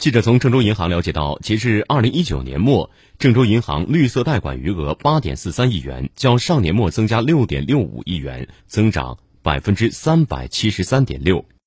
[0.00, 11.44] 记者从郑州银行了解到截至二零一九年末郑州银行绿色贷款余额八点四三亿元较上年末增加六点六五亿元增长百分之三百七十三点六。